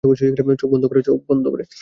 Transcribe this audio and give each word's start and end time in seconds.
চোখ 0.57 0.69
বন্ধ 1.27 1.45
করে? 1.47 1.63